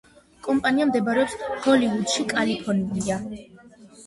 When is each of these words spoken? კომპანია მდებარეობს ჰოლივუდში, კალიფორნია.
კომპანია 0.45 0.87
მდებარეობს 0.91 1.35
ჰოლივუდში, 1.67 2.27
კალიფორნია. 2.33 3.21